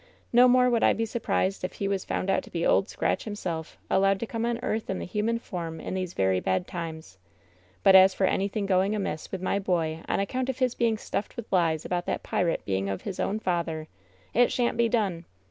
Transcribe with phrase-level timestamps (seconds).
[0.33, 3.23] No more would I be surprised if he was found out to be Old Scratch
[3.25, 7.19] himself, allowed to come on earth in the human form in these very bad times.
[7.83, 11.35] But as for anything going amiss with my boy on account of his being stuffed
[11.37, 13.87] with lies about that pirate being of his own father,
[14.33, 15.25] it shan't be done